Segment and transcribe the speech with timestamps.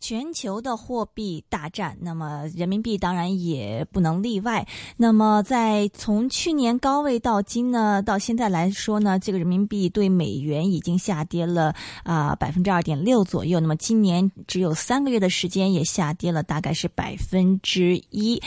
[0.00, 4.66] 全球的货币大战，那么人民币当然也不能例外。
[4.96, 13.60] 那么在从去年高位到今呢，到现在来说呢，这个人民币对美元已经下跌了啊百分之二点六左右。
[13.60, 18.40] 那么今年只有三个月的时间，也下跌了大概是百分之一。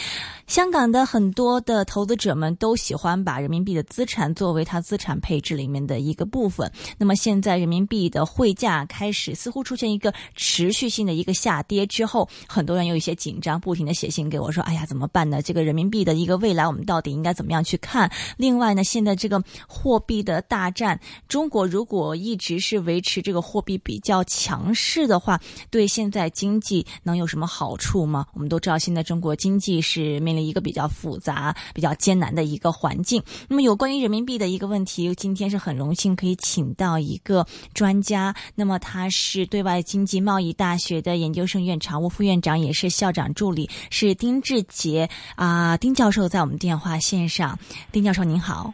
[0.48, 6.72] 香港的很多的投资者们都喜欢把人民币的资产作为他资产配置里面的一个部分。
[6.98, 11.32] 那么现在人民币的汇价开始似乎出现一个持续性的一个。
[11.44, 15.42] 下跌之后，很多人有一些紧张，不停的写信给我说：“哎呀，怎么办呢？
[15.42, 25.38] 这个人民币的一个未来，我们到底应该怎么样去看？”另外呢，现在这个货币的大战，中国如果一直是维持这个货币比较强势的话，
[25.70, 28.26] 对现在经济能有什么好处吗？
[28.34, 33.22] 我们都知道，现在中国经济是面临一个比较复杂、比较艰难的一个环境。
[33.50, 41.33] 那么，有关于人民币的一个问题，今天是很荣幸可以请到一个专家，那么他是对外经济贸易大学的研。
[41.34, 47.58] 研究生院常务副院长，也是校长助理，是丁志杰啊，丁教授在我们电话线上。
[47.92, 48.72] 丁教授您好，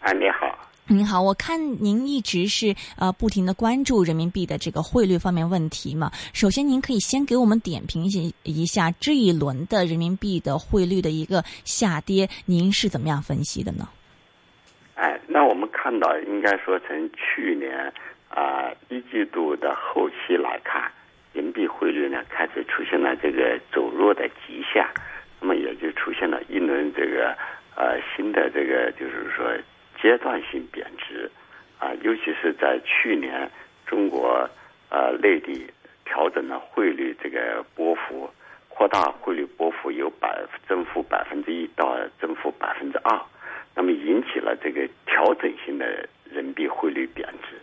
[0.00, 1.20] 啊，你好，您好。
[1.20, 6.10] 我看您一直是呃不停的关注人民币的这个汇率方面问题嘛。
[6.32, 13.86] 首先，您可以先给我们点评一一下这一轮的人民币的汇率的一个下跌，您是怎么样分析的呢？
[14.94, 17.92] 哎，那我们看到，应该说从去年
[18.30, 20.90] 啊一季度的后期来看。
[21.38, 24.84] 人民币汇率呢开始出现了这个走弱的迹象，
[25.40, 27.32] 那么也就出现了一轮这个
[27.76, 29.56] 呃新的这个就是说
[30.02, 31.30] 阶段性贬值
[31.78, 33.48] 啊，尤其是在去年
[33.86, 34.50] 中国
[34.90, 35.64] 呃内地
[36.04, 38.28] 调整了汇率这个波幅，
[38.68, 43.16] 扩大汇率波幅由百增幅百分之一到增幅百分之二，
[43.76, 45.86] 那么引起了这个调整性的
[46.28, 47.54] 人民币汇率贬值。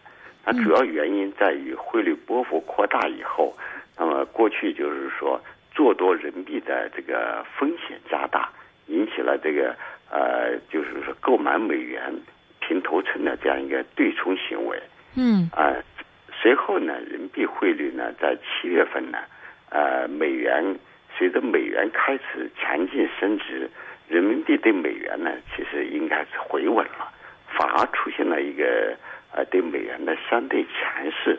[0.46, 3.52] 它主要原因在于汇率波幅扩大以后，
[3.98, 5.40] 那么过去就是说
[5.72, 8.50] 做多人民币的这个风险加大，
[8.88, 9.76] 引起了这个
[10.10, 12.14] 呃，就是说购买美元
[12.60, 14.82] 平头寸的这样一个对冲行为。
[15.16, 15.50] 嗯。
[15.54, 15.74] 啊，
[16.32, 19.20] 随后呢，人民币汇率呢，在七月份呢，
[19.70, 20.78] 呃，美元
[21.18, 23.70] 随着美元开始强劲升值，
[24.08, 27.12] 人民币对美元呢，其实应该是回稳了，
[27.58, 28.96] 反而出现了一个。
[29.38, 31.38] 呃，对美元的相对强势，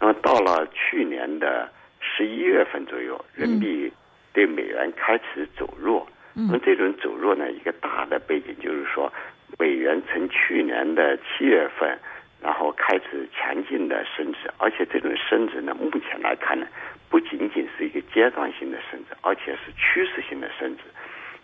[0.00, 1.70] 那么到了去年的
[2.04, 3.92] 十一月份左右，人民币
[4.32, 6.06] 对美元开始走弱。
[6.34, 9.12] 那么这种走弱呢，一个大的背景就是说，
[9.58, 11.98] 美元从去年的七月份，
[12.42, 16.66] 然后开始强劲的升值，而且这种升值呢，目前来看呢，
[17.08, 20.82] 不仅仅是一个阶段性的升值，而且是趋势性的升值。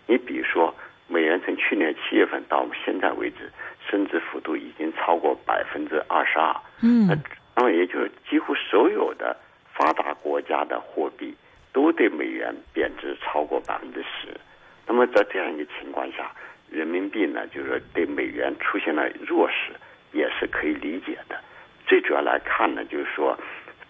[0.06, 0.74] 你比如说。
[1.12, 3.50] 美元从去年七月份到现在为止，
[3.90, 6.54] 升值幅度已经超过百分之二十二。
[6.84, 7.08] 嗯，
[7.56, 9.36] 那么也就是几乎所有的
[9.80, 11.34] 发达国家的货币
[11.72, 14.28] 都对美元贬值超过百分之十。
[14.86, 16.30] 那么在这样一个情况下，
[16.70, 19.72] 人民币呢，就是说对美元出现了弱势，
[20.12, 21.40] 也是可以理解的。
[21.86, 23.34] 最主要来看呢，就是说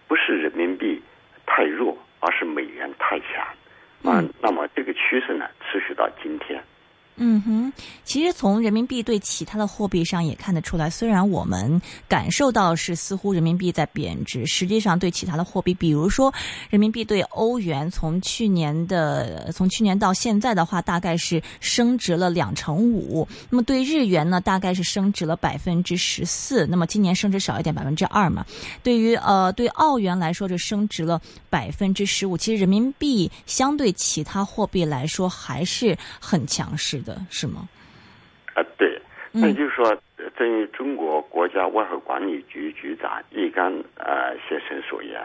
[0.07, 1.03] 不是人民币
[1.45, 3.45] 太弱，而是美元太强。
[4.05, 6.63] 嗯，那么这个趋势呢，持续到今天。
[7.17, 7.73] 嗯哼，
[8.03, 16.33] 其实从人民币对其他的货币上也看得出来，虽然我们感受到是似乎人民币在贬值，实际上对其他的货币，比如说
[16.71, 23.29] 人民币对欧元，从去年的从去年到现在的话，大概是升值了两成五。
[23.51, 26.67] 那么对日元呢，大概是升值了百分之十四。
[26.67, 28.47] 那么今年升值少一点，百分之二嘛。
[28.83, 32.35] 对于呃对澳元来说，就升值了百分之十五。
[32.35, 37.10] 其实人民币相对其他货币来说还是很强势的。
[37.31, 37.69] 是吗？
[38.55, 39.01] 啊，对，
[39.33, 39.97] 那就是说，
[40.37, 45.21] 正如中国国家外汇管理局局长易纲呃先生所言，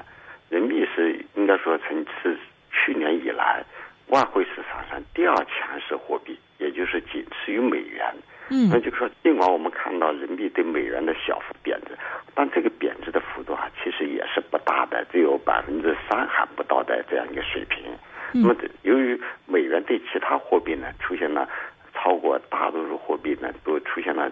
[0.50, 2.38] 人民币是应该说从是
[2.72, 3.64] 去年以来
[4.10, 8.14] 外汇市场上第二强势货币，也就是仅次于美元。
[8.50, 11.98] 嗯，那就是说，尽管我们看到人民币对美元的小幅贬值，
[12.36, 17.84] 但这个贬值的幅度啊，其实也是不大的，只有百分之三还不到的这样一个水平。
[18.34, 21.50] 那么，由于美元对其他货币呢出现了
[22.06, 24.32] 超过大多数货币呢都出现了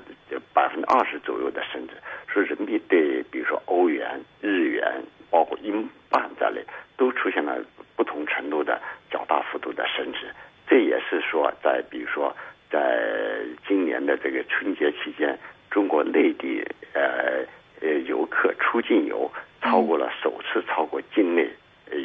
[0.53, 1.95] 百分之二十左右的升值，
[2.27, 6.63] 说人民币对比如说欧元、日元，包括英镑在内，
[6.95, 7.59] 都出现了
[7.95, 8.79] 不同程度的
[9.09, 10.31] 较大幅度的升值。
[10.67, 12.31] 这也是说，在比如说
[12.69, 15.35] 在今年的这个春节期间，
[15.71, 17.43] 中国内地呃
[17.81, 19.31] 呃游客出境游
[19.63, 21.49] 超过了首次超过境内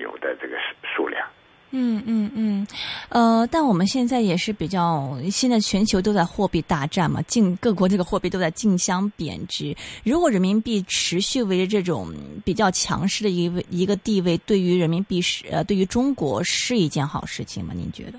[0.01, 1.29] 游的这个数量。
[1.71, 2.67] 嗯嗯嗯，
[3.11, 9.75] 呃，但我们现在也是比较，现在全球都在货币大战嘛，竞各国这个货币都在竞相贬值。
[10.05, 12.13] 如果人民币持续维持这种
[12.45, 17.73] 比较强势的一位一个地位，对于人民币是呃，对于中国是一件好事情吗？
[17.75, 18.19] 您觉得？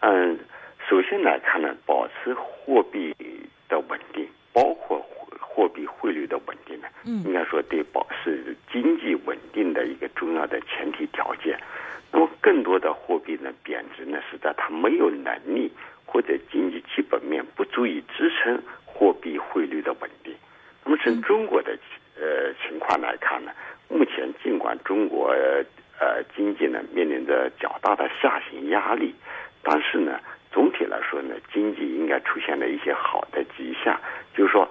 [0.00, 0.36] 嗯，
[0.90, 3.14] 首先来看呢，保持货币
[3.68, 5.00] 的稳定，包括
[5.38, 11.56] 货币汇率的稳定呢，嗯，应该说对保是经济稳定的一个重要的前提条件。
[12.12, 15.72] 那么，更多的货币呢贬值呢，是在它没有能力
[16.04, 20.34] 或者经济基本面不足以支撑货币汇率的稳定。
[20.84, 21.76] 那么，从中国的
[22.20, 23.50] 呃情况来看呢，
[23.88, 25.30] 目前尽管中国
[25.98, 29.14] 呃经济呢面临着较大的下行压力，
[29.62, 30.20] 但是呢，
[30.50, 33.98] 总体来说呢，经济应该出现了一些好的迹象。
[34.36, 34.68] 就是说，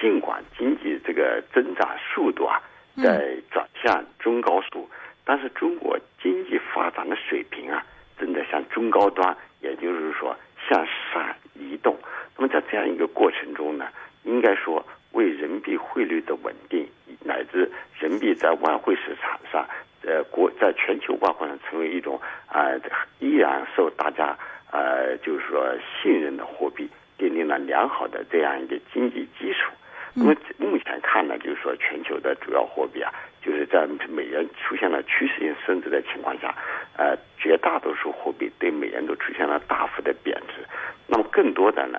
[0.00, 2.62] 尽管经济这个增长速度啊
[3.02, 4.88] 在转向中高速。
[5.26, 7.84] 但是中国经济发展的水平啊，
[8.18, 10.34] 正在向中高端，也就是说
[10.66, 11.94] 向上移动。
[12.34, 13.86] 那么在这样一个过程中呢，
[14.22, 14.82] 应该说
[15.12, 16.88] 为人民币汇率的稳定，
[17.22, 19.68] 乃至人民币在外汇市场上，
[20.02, 22.72] 呃，国在全球外汇上成为一种啊
[23.18, 24.34] 依然受大家
[24.72, 26.88] 呃就是说信任的货币，
[27.18, 29.70] 奠定了良好的这样一个经济基础。
[30.14, 33.12] 那么目前看呢，就是说全球的主要货币啊。
[33.54, 36.54] 是在美元出现了趋势性升值的情况下，
[36.96, 40.64] 呃，绝大多数货币对美元都出现了大幅的贬值。
[41.06, 41.98] 那么，更多的呢，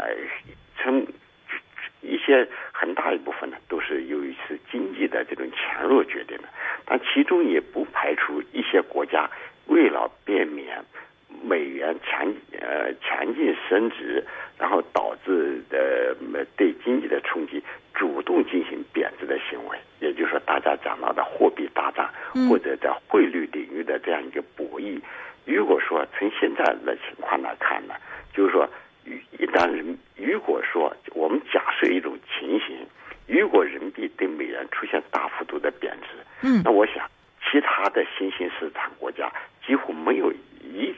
[0.77, 1.05] 从
[2.01, 6.43] 一些很大一部分呢，都是由于是经济的这种强弱决定的。
[6.85, 9.29] 但其中也不排除一些国家
[9.67, 10.83] 为了避免
[11.43, 14.23] 美元强呃强劲升值，
[14.57, 16.15] 然后导致的
[16.55, 17.63] 对经济的冲击。
[17.97, 22.09] 主动进行贬值的行为，也就是说，大家讲到的货币大战，
[22.49, 24.99] 或者在汇率领域的这样一个博弈。
[25.45, 27.93] 如果说从现在来看呢，
[28.33, 28.67] 就是说，
[29.05, 32.85] 一旦人如果说我们假设一种情形，
[33.27, 36.07] 如果人民币对美元出现大幅度的贬值，
[36.41, 37.09] 嗯，那我想，
[37.43, 39.31] 其他的新兴市场国家
[39.65, 40.93] 几乎没有一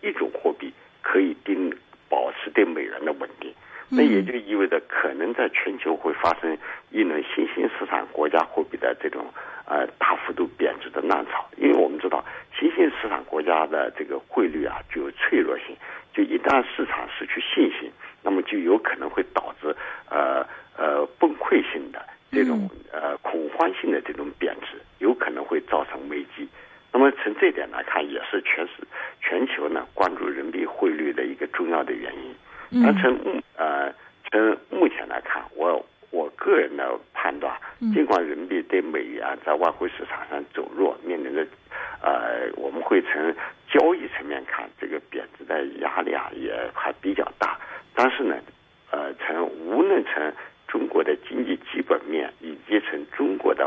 [0.00, 1.72] 一种货币可以定
[2.08, 3.52] 保持对美元的稳定。
[3.94, 6.56] 那也就意味着，可能在全球会发生
[6.90, 9.26] 一轮新兴市场国家货币的这种
[9.66, 11.46] 呃大幅度贬值的浪潮。
[11.58, 12.24] 因为我们知道，
[12.58, 15.76] 新兴市场国家的这个汇率啊具有脆弱性，
[16.14, 17.90] 就一旦市场失去信心，
[18.22, 19.76] 那么就有可能会导致
[20.08, 20.44] 呃
[20.76, 26.48] 呃崩溃性的这种呃恐慌性的这种贬值，有可能会造成危机。
[26.90, 28.72] 那么从这点来看，也是全市
[29.20, 32.82] 全球呢关注人民币汇率的一个重要的原因。
[32.82, 33.92] 但从目呃
[34.30, 37.58] 从目前来看，我我个人的判断，
[37.94, 41.44] 尽管人民币对美元在外汇市场上走弱，面临着
[42.02, 43.34] 呃我们会从
[43.66, 47.58] 交易层面看，这个贬值的压力啊也还比较大。
[47.94, 48.36] 但是呢，
[48.90, 50.32] 呃从无论从
[50.68, 53.66] 中国的经济基本面，以及从中国的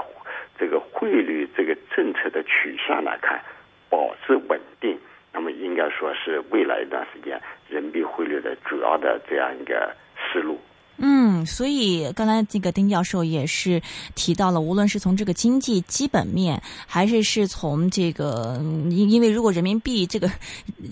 [0.60, 3.42] 这个汇率这个政策的取向来看，
[3.90, 4.98] 保持稳定。
[5.34, 10.60] 那么应该说是未来一段时间人民币汇率的主要的这样一个思路。
[10.98, 13.82] 嗯，所以刚才这个丁教授也是
[14.16, 18.60] 提到了，无论是从这个经济基本面，还是是从这个，
[18.90, 20.32] 因因为如果人民币这个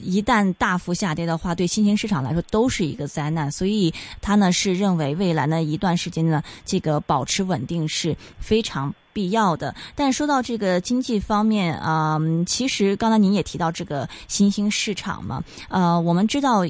[0.01, 3.51] 一旦大幅下跌的话，对新兴市场来说都是一个灾难。
[3.51, 8.93] 所以他呢是认为未来呢一段时间呢，这个保持稳定是非常。
[9.13, 16.63] 必要的，但说到这个经济方面啊，其实刚才您也提到这个新兴市场嘛，呃，我们知道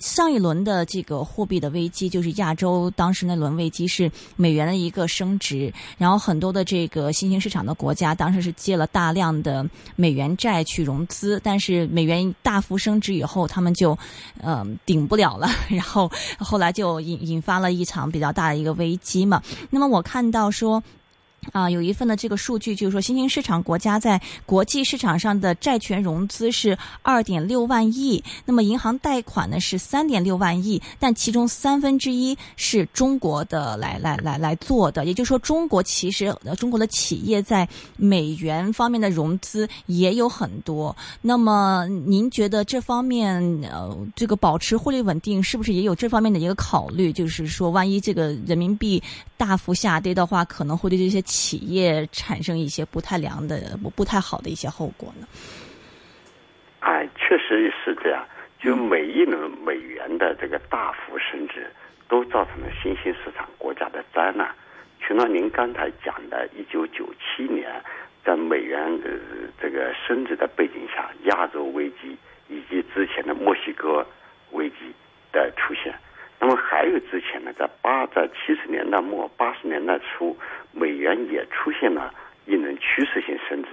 [0.00, 9.64] 上一轮的这个货币的危机，就是亚洲当时那轮危机是美元的一个升值，然后很多的这个新兴市场的国家当时是借了大量的
[9.94, 13.96] 美元债去融资，但是美元大幅升值以后，他们就
[14.42, 19.42] 嗯顶不了了，然后后来就引引发了一场比较大的一个危机嘛。
[19.68, 20.82] 那么我看到说。
[21.52, 37.66] 啊，有一份的这个数据，就是说新兴市场国家在国际市场上的债权融资是二点六万亿，那么银行贷款呢是三点六万亿，但其中三分之一是中国的来来来来做的，也就是说，中国其实中国的企业在
[37.96, 40.94] 美元方面的融资也有很多。
[41.22, 47.12] 那么您觉得这方面呃，这个保持汇率稳定是不是也有这方面的一个考虑？
[47.12, 49.02] 就是说，万一这个人民币
[49.36, 51.20] 大幅下跌的话，可能会对这些。
[51.22, 55.26] 企企业产生一些不太良的、不不太好的一些后果呢？
[56.80, 58.22] 哎，确实是这样。
[58.62, 61.66] 就每一轮美元的这个大幅升值，
[62.08, 64.54] 都造成了新兴市场国家的灾难。
[65.00, 67.72] 除了您刚才讲的，一九九七年
[68.22, 69.10] 在美元呃
[69.58, 72.14] 这个升值的背景下，亚洲危机
[72.50, 74.06] 以及之前的墨西哥
[74.50, 74.76] 危机
[75.32, 75.94] 的出现。
[76.40, 80.36] 那么还有之前呢，在八在七十年代末八十年代初，
[80.72, 82.12] 美元也出现了
[82.46, 83.68] 一轮趋势性升值，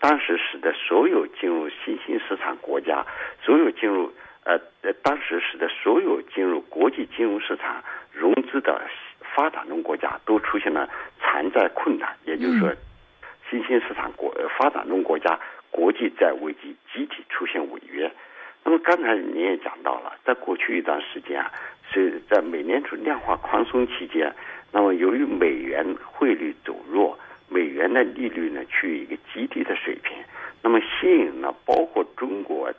[0.00, 3.04] 当时使得所有进入新兴市场国家，
[3.42, 4.10] 所有进入
[4.44, 8.80] 呃呃，当时使得所有进入国际金融市场融资的
[9.34, 10.88] 发展中国家都出现了
[11.20, 12.72] 偿债困难，也就是说。
[13.48, 15.38] 新兴市场国发展中国家
[15.70, 18.10] 国际债危机集体出现违约。
[18.64, 21.52] 那么刚才你也讲到了，在过去一段时间啊，
[21.92, 24.32] 是在美联储量化宽松期间，
[24.72, 30.16] 那么由于美元汇率走弱，美元的利率呢处于一个极低的水平，
[30.62, 32.72] 那么吸引了包括中国，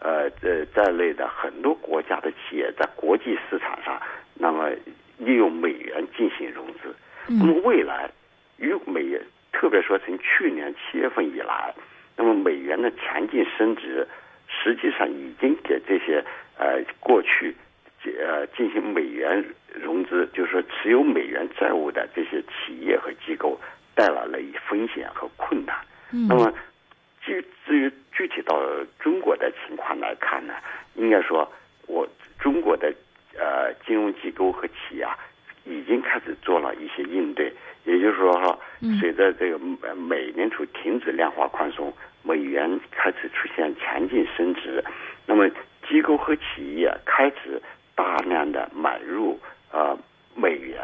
[0.00, 4.00] 呃呃在内的很多国家的企业在国际市场上，
[4.34, 4.70] 那么
[5.18, 6.94] 利用美元进行融资。
[7.26, 8.10] 那么未来
[8.58, 9.20] 与美元。
[9.50, 11.74] 特别说，从去年七月份以来，
[12.16, 14.06] 那么美元的强劲升值，
[14.46, 16.24] 实际上已经给这些
[16.56, 17.56] 呃过去
[18.18, 23.58] 呃进行美元融资，就是说持有美元债务的这些企业和机构
[23.94, 25.76] 带来了一风险和困难。
[26.10, 26.52] 那么，
[27.22, 28.58] 至至于具体到
[28.98, 30.54] 中国的情况来看呢，
[30.94, 31.50] 应该说，
[31.86, 32.92] 我中国的
[33.36, 35.16] 呃金融机构和企业啊，
[35.64, 37.52] 已经开始做了一些应对。
[37.84, 38.58] 也就是说，哈，
[39.00, 39.58] 随着这个
[39.94, 44.84] 美联储停止量化宽松，美元开始出现强劲升值，
[45.24, 45.48] 那么
[45.88, 47.60] 机构和企业开始
[47.98, 49.36] 大量的买入
[49.72, 49.98] 呃
[50.36, 50.78] 美元，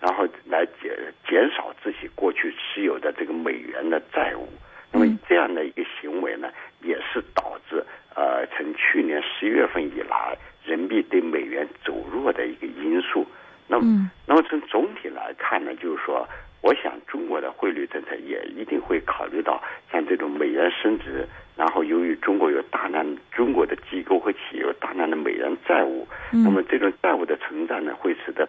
[0.00, 0.96] 然后来减
[1.28, 4.48] 减少自己过去持有的这个美元的债务。
[4.90, 6.48] 那么这样的一个行为呢，
[6.80, 13.26] 也是导致呃从去年十一月份以来，人民币对美元走弱的一个因素。
[13.68, 16.26] 那么，那么从总体来看呢，就是说。
[16.64, 21.28] 我想，中国的汇率政策也一定会考虑到像这种美元升值，
[21.58, 28.48] 然后由于中国有大量中国的机构和企业有大量的美元债务，那么这种债务的存在呢，会使得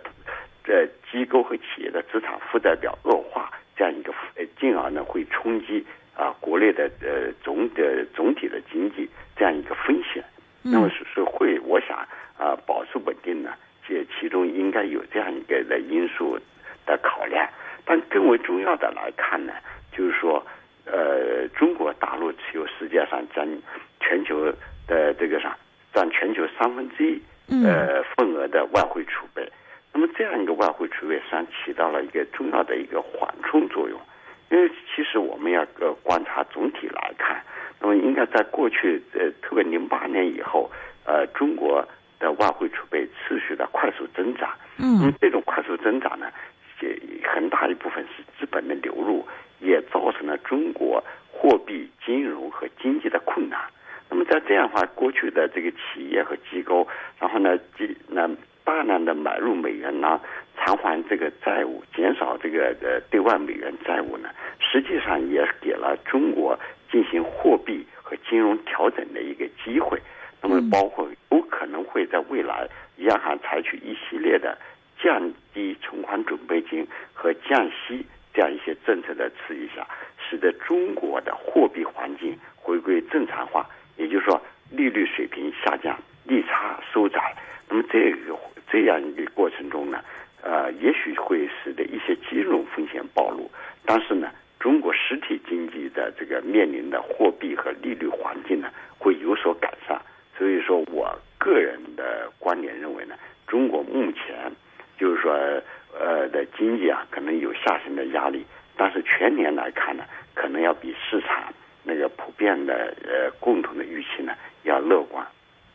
[0.64, 10.24] 呃机构和企业的资产负债表恶化，这样一个呃，进而呢会冲击啊国内的呃总的总体的经济这样一个风险。
[10.62, 11.98] 那么是是会，我想
[12.38, 13.52] 啊保持稳定呢，
[13.86, 16.40] 这其中应该有这样一个的因素
[16.86, 17.46] 的考量。
[17.86, 19.54] 但更为重要的来看呢，
[19.92, 20.46] 就是说，
[20.86, 23.48] 呃，中国大陆持有世界上占
[24.00, 24.52] 全球
[24.88, 25.56] 的这个啥，
[25.94, 27.22] 占全球三分之一
[27.64, 29.48] 呃份额的外汇储备。
[29.94, 34.00] 那么这样一个外汇储备实际上起到了一个重要的一个缓冲作用。
[34.52, 37.42] 因为其实我们要呃观察总体来看，
[37.80, 40.70] 那么应该在过去呃特别零八年以后，
[41.06, 41.88] 呃，中国
[42.20, 44.50] 的外汇储备持续的快速增长。
[44.78, 45.00] 嗯。
[45.00, 46.28] 那么这种快速增长呢？
[46.82, 49.26] 也很大一部分是资本的流入，
[49.60, 53.60] 也造成了中国货币、金融和经济的困难。
[54.10, 56.88] 那么在这样的话，过去的这个企业和机构，
[57.20, 57.58] 然后呢，
[58.08, 58.30] 那
[58.64, 60.20] 大量的买入美元呢，
[60.58, 64.30] 偿还这个债务，减少这个呃对外美元债务呢，
[64.60, 66.58] 实际上也给了中国
[66.92, 70.00] 进行货币和金融调整的一个机会。
[70.42, 72.68] 那么包括有可能会在未来
[72.98, 74.56] 央行采取一系列的。
[75.06, 75.22] 降
[75.54, 76.84] 低存款准备金
[77.14, 87.36] 和降息这样一些政策的刺激下，使得中国的货币环境回归正常化，也就是说利率水平下降，利差收窄。
[87.70, 88.36] 那么这个
[88.68, 90.04] 这样一个过程中呢，
[90.42, 93.48] 呃，也许会使得一些金融风险暴露，
[93.86, 100.02] 但是呢，中国实体经济的这个面临的货币和利率环境呢，会有所改善。
[100.36, 103.14] 所以说我个人的观点认为呢，
[103.46, 104.52] 中国目前。
[104.98, 105.34] 就是说，
[106.00, 108.44] 呃，的经济啊，可能有下行的压力，
[108.76, 110.04] 但是全年来看呢，
[110.34, 111.54] 可能要比市场
[111.84, 115.24] 那个普遍的呃共同的预期呢要乐观。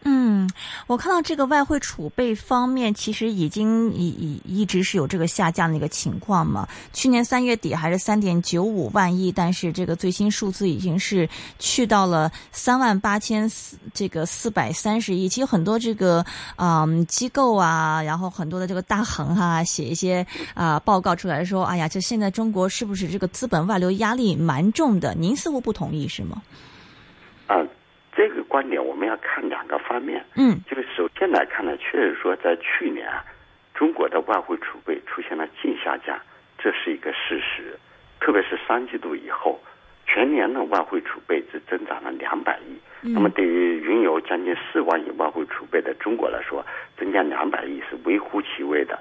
[0.02, 0.48] 嗯，
[0.86, 6.66] 我看到这个外汇储备方面，其实已经一一一直是有这个下降的一个情况嘛。
[6.94, 11.28] 去年三月底还是三点九五万亿，但是这个最新数字已经是
[11.58, 15.28] 去到了三万八千四这个四百三十亿。
[15.28, 16.24] 其实很多这个
[16.56, 25.14] 嗯机构啊，然后很多的这个大行哈，写一些啊报告出来说，哎呀，就现在中国是不是这个资本外流压力蛮重的？
[25.14, 26.42] 您似乎不同意是吗？
[27.46, 27.56] 啊。
[28.12, 33.24] 这个观点我们要看两个方面，嗯，就是首先来看呢，确实说在去年啊，
[33.72, 36.18] 中国的外汇储备出现了净下降，
[36.58, 37.78] 这是一个事实。
[38.20, 39.58] 特别是三季度以后，
[40.12, 42.76] 全年的外汇储备只增长了两百亿。
[43.02, 46.64] 那么对于拥有将近四万亿外汇储备的中国来说，
[46.98, 48.98] 增加两百亿是微乎其微的。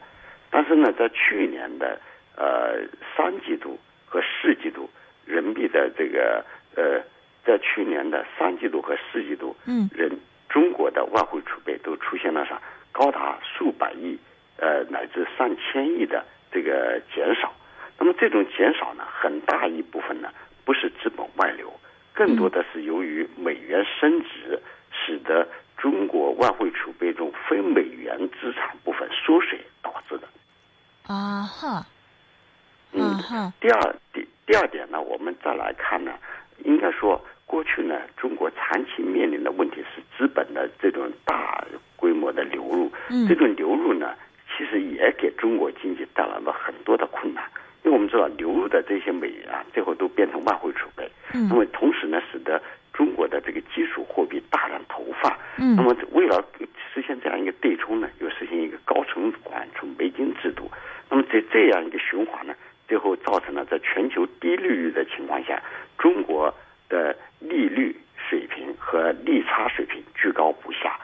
[0.51, 1.99] 但是呢，在去年的
[2.37, 2.77] 呃
[3.15, 4.89] 三季度和四季度，
[5.25, 7.01] 人民币的这个呃，
[7.43, 12.61] 在去年的三季度和四季度，嗯，人中国的外汇储备都出现了啥
[12.91, 14.17] 高达数百亿
[14.57, 17.51] 呃乃至上千亿的这个减少。
[17.97, 20.29] 那么这种减少呢，很大一部分呢
[20.69, 21.67] 不是资本外流，
[22.13, 24.61] 更多的是由于美元升值，
[24.91, 30.27] 使得中国外汇储备中非美元资产部分缩水导致的。
[31.11, 31.83] 啊哈，
[32.91, 33.17] 嗯
[33.59, 36.11] 第二第第二点呢，我们再来看呢，
[36.63, 44.13] 应该说过去呢，中国长期面临的问题是资本的这种大规模的流入，嗯这种流入呢，
[44.55, 47.43] 其实也给中国经济带来了很多的困难。
[47.83, 52.61] 因为我们知道流入的这些美元啊，最后都变成外汇储备，嗯那么同时呢，使得
[52.93, 56.43] 中国的这个基础货币大量投放，嗯那么为了
[56.93, 60.69] 实现这样一个对冲呢，又实行一个高存款存美金制度。
[61.09, 62.53] 那么在这样一个循环呢，
[62.87, 65.61] 最后造成了在全球低利率的情况下，
[65.97, 66.53] 中国
[66.89, 67.95] 的利率
[68.29, 70.99] 水平和利差水平居高不下。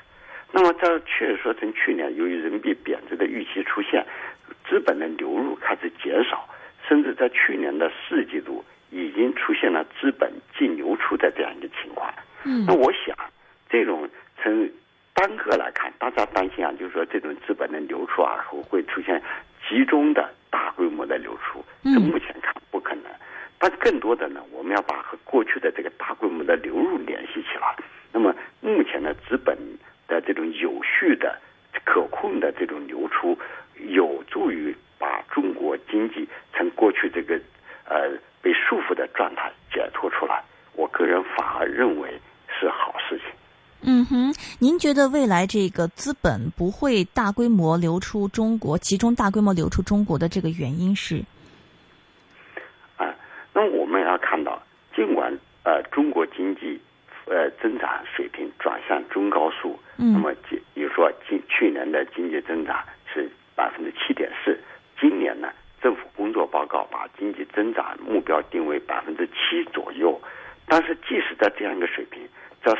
[0.51, 4.05] 那么这确实说，从去年由于人民币贬值的预期出现，
[4.69, 6.47] 资本的流入开始减少，
[6.87, 12.11] 甚至在去年的四季度已经出现了资本净流出的这样一个情况。
[12.43, 13.15] 嗯那我想，
[13.69, 14.07] 这种
[14.41, 14.69] 从
[15.13, 19.21] 单个来看，大家担心啊，就是说这种资本的流出啊，会会出现
[19.67, 21.63] 集中的大规模的流出。
[21.83, 23.03] 嗯这目前看不可能。
[23.57, 27.75] 但更多的呢，我们要把和过去的这个大规模的流入联系起来。
[28.11, 29.57] 那么目前的资本
[30.07, 31.39] 的这种有序的、
[31.83, 33.37] 可控的这种流出，
[33.79, 37.39] 有助于把中国经济从过去这个
[37.89, 38.11] 呃
[38.41, 40.43] 被束缚的状态解脱出来。
[40.73, 42.09] 我个人反而认为
[42.59, 43.27] 是好事情。
[43.87, 51.23] 嗯哼，您觉未来这个资本不会大规模流出中国，集中大规模流出中国的这个原因是？
[52.97, 53.13] 啊，
[53.53, 54.61] 那么我们要看到，
[54.95, 55.31] 尽管
[55.63, 56.79] 呃中国经济
[57.25, 62.83] 呃增长水平转向中高速，嗯那么比比如说今去年的经济增长
[63.13, 64.59] 是百分之七点四，
[64.99, 65.49] 今年呢
[65.81, 70.19] 政府工作报告把经济增长目标定为百分之七左右，
[70.67, 72.21] 但是即使在这样一个水平，
[72.63, 72.73] 在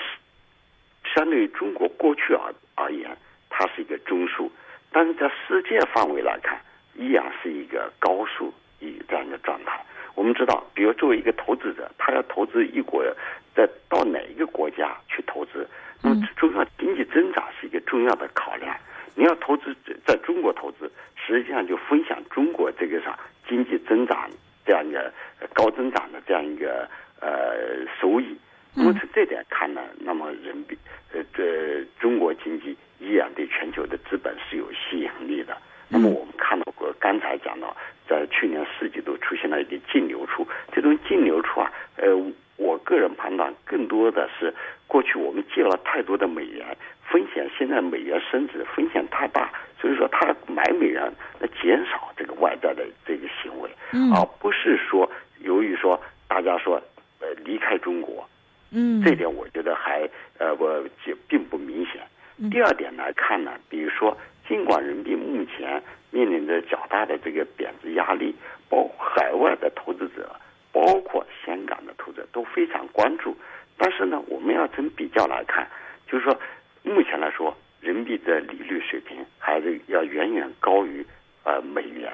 [1.14, 3.16] 相对于中国过去而而言，
[3.50, 4.52] 它是一个中数，
[4.92, 6.60] 但是在世界范围来看，
[6.96, 9.80] 依然是一个高数一这样一个状态。
[10.16, 13.06] 我们知道，比如作为一个投资者，他要投资一国，
[13.56, 15.70] 在到哪一个国家去投资，
[16.02, 18.76] 那么重要经济增长是一个重要的考量。
[19.14, 23.16] 你要投资在中国投资，实际上就分享中国这个上
[23.48, 24.28] 经济增长
[24.66, 26.90] 这样一个呃高增长的这样一个
[27.22, 28.36] 呃收益。
[28.74, 30.76] 那么从这点看呢，那么人民币
[31.14, 35.56] 呃这中国经济依然对全球的资本是有吸引力的。
[35.88, 37.76] 那么我们看到过，刚才讲到，
[38.10, 42.08] 在去年四季度出现了一个净流出，这种净流出啊，呃，
[42.58, 44.54] 我个人判断更多的是
[44.88, 46.66] 过去我们借了太多的美元，
[47.08, 51.04] 风险现在美元升值风险太大，所以说他买美元
[51.40, 54.12] 来减少这个外债的这个行为，嗯。
[54.14, 56.82] 而不是说由于说大家说
[57.20, 58.28] 呃离开中国，
[58.72, 62.02] 嗯，这点我觉得还呃我就并不明显。
[62.52, 64.18] 第二点来看呢，比如说，
[64.48, 65.82] 尽管人民币目前
[66.12, 68.34] 面临着较大的这个贬值压力，
[68.70, 70.30] 包括海外的投资者，
[70.72, 73.36] 包括香港的投资者都非常关注，
[73.78, 75.68] 但是呢，我们要从比较来看，
[76.08, 76.40] 就是说，
[76.84, 81.06] 目前来说，人民币的利率水平还是要远远高于
[81.44, 82.12] 呃美元。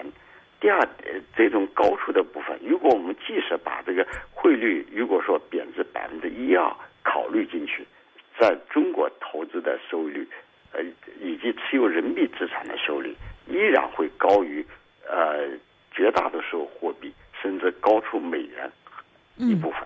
[0.59, 6.71] 第二，呃这种高出的部分，如果我们即使把这个汇率，如果说贬值百分之一二
[7.03, 7.85] 考虑进去，
[8.39, 10.27] 在中国投资的收益率，
[10.73, 10.81] 呃，
[11.19, 13.15] 以及持有人民币资产的收益，
[13.47, 14.65] 依然会高于
[15.09, 15.47] 呃
[15.91, 18.71] 绝大多数货币，甚至高出美元
[19.37, 19.79] 一部分。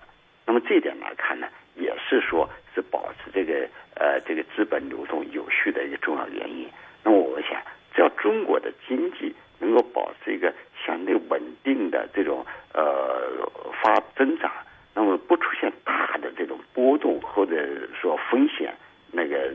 [0.46, 6.68] 那么这一点来看呢，也是说是保持这个呃这个资本流动有序的一个重要原因。
[7.02, 7.60] 那么我想，
[7.94, 13.50] 只要中国的经济能够保持一个相对稳定的这种呃
[13.82, 14.52] 发增长，
[14.94, 17.54] 那么不出现大的这种波动或者
[18.00, 18.72] 说风险
[19.10, 19.52] 那个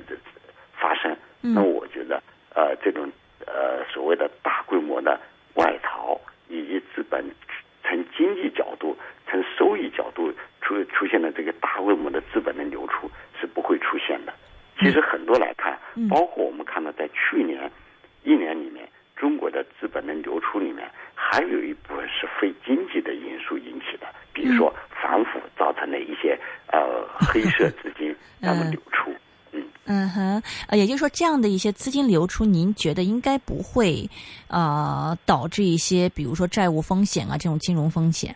[0.81, 2.21] 发生，那我觉得
[2.55, 3.07] 呃这种
[3.45, 5.19] 呃所谓的大规模的
[5.53, 7.23] 外逃以及资本
[7.83, 8.97] 从经济角度、
[9.29, 14.33] 从收益角度出出现的这个大规模的资本的流出是不会出现的。
[14.79, 15.77] 其实很多来看，
[16.09, 17.69] 包括我们看到在去年
[18.23, 26.35] 一年里面，中国的资本的流出里面，还有一部分是非经济的因素引起的，比如说反腐造成的一些
[26.71, 29.13] 呃 黑色资金那么流出。
[29.85, 34.09] 嗯嗯哼，呃，也就是说，这样的一些资金流出，您觉得应该不会
[34.47, 38.35] 呃导致一些，比如说债务风险啊这种金融风险？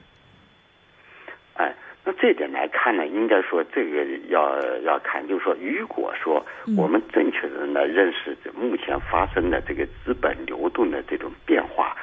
[2.07, 6.45] 那这点来看呢，应该说这个要要看，就是说，如果说
[6.77, 11.97] 我们正确的来认识这目前发生的这个资本流动的这种变化，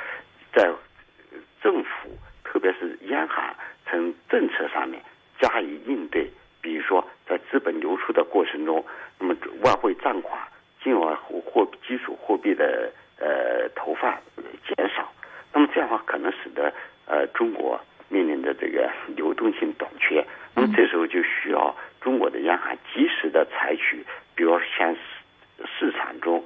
[0.53, 0.69] 在
[1.63, 2.11] 政府
[2.43, 3.55] 特别是央行
[3.89, 5.01] 从政策上面
[5.41, 6.29] 加以应对，
[6.61, 8.85] 比如说在资本流出的过程中，
[9.19, 10.39] 那么外汇占款、
[10.85, 14.13] 境外货货基础货币的呃投放
[14.67, 15.11] 减少，
[15.55, 16.71] 那么这样的话可能使得
[17.07, 17.81] 呃中国。
[18.09, 20.23] 面临的这个 流动性短缺，
[20.55, 25.01] 那么这时候就需要中国的央行及时的采取，比如向市
[25.65, 26.45] 市场中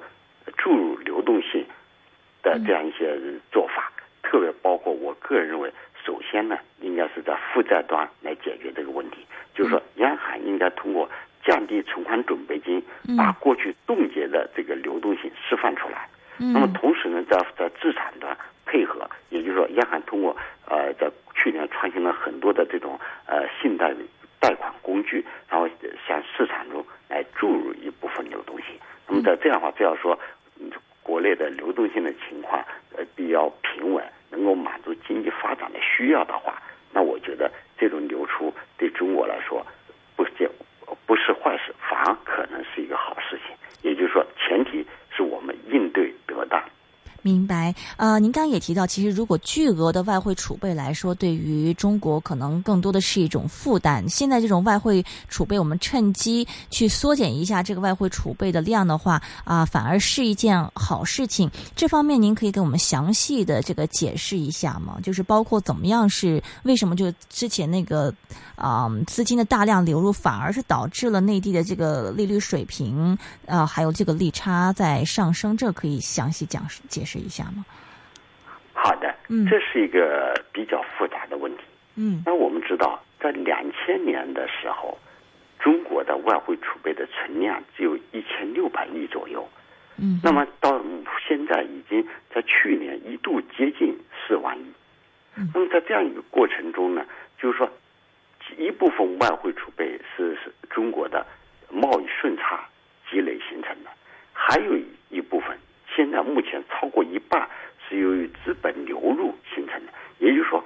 [0.57, 1.65] 注入流动性
[2.41, 3.19] 的这样一些
[3.51, 3.91] 做法，
[4.23, 5.69] 特别包括我个人认为，
[6.07, 11.09] 首先呢，应该是在负债端来解决这个问题，就是说，央行应该通过
[11.43, 12.81] 降低存款准备金，
[13.17, 16.07] 把过去冻结的这个流动性释放出来。
[16.37, 20.33] 那么同时呢，在在资产端配合，也就是说，央行通过
[20.69, 23.93] 呃在去年创新了很多的这种呃信贷
[24.39, 25.67] 贷款工具，然后
[26.07, 28.67] 向市场中来注入一部分流动性。
[29.09, 30.17] 那么在这样的话，只要说
[31.03, 32.63] 国内的流动性的情况
[32.95, 36.61] 呃比较平稳，能够满足经济发展的需要的话，
[36.91, 39.65] 那我觉得这种流出对中国来说
[40.15, 40.49] 不见
[41.05, 43.55] 不是坏事，反而可能是一个好事情。
[43.83, 44.85] 也就是说，前提
[45.15, 46.61] 是我们应对得当。
[47.27, 54.07] 明白，呃，您刚刚也提到，其实如果巨额的外汇储备来说，对于中国可能更多的是一种负担。
[54.07, 61.51] 现在这种外汇储备，我们趁机去缩减一下这个外汇储备的量的话，啊，反而是一件好事情。
[61.75, 64.97] 这方面您可以给我们详细的这个解释一下吗？
[65.03, 68.13] 就是包括怎么样是为什么就之前那个
[68.55, 77.16] 啊资金的大量流入，反而是导致了内地的这个利率水平啊，还有这个利差在上升，这可以详细讲解释。
[77.17, 77.65] 一下吗？
[78.73, 81.63] 好的，嗯，这是一个比较复杂的问题，
[81.95, 82.21] 嗯。
[82.25, 84.97] 那我们知道，在两千年的时候，
[85.59, 89.47] 中国的外汇储备的存量只有一千六百亿左右，
[89.97, 90.21] 嗯。
[90.23, 90.79] 那么到
[91.27, 94.71] 现在已经在去年一度接近四万亿，
[95.35, 95.49] 嗯。
[95.53, 97.03] 那么在这样一个过程中呢，
[97.41, 97.67] 就是说，
[98.57, 101.25] 一部分外汇储备是是中国的
[101.69, 102.63] 贸易顺差
[103.09, 103.89] 积累形成的，
[104.31, 104.77] 还有
[105.09, 105.57] 一部分。
[105.97, 107.49] 现在目前超过一半
[107.89, 110.63] 是由于资本流入形成的，也就是说，